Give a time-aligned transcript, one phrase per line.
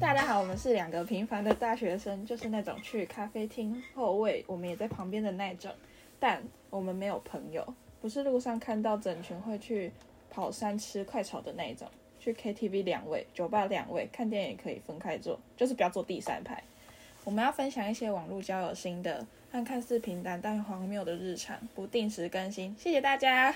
[0.00, 5.70] 大家好，我们是两个平凡的大学生，就是那种去咖啡厅后位，我们也在旁边的那种，
[6.18, 7.64] 但我们没有朋友，
[8.00, 9.92] 不是路上看到整群会去
[10.30, 16.62] 跑山吃快炒的那种，去 KTV 两位，酒吧两位，看电影可以分开坐，就是不要坐第三排。
[17.24, 23.54] 我们要分享一些网络交友心得和看似平淡但荒谬的日常，不定时更新，谢谢大家。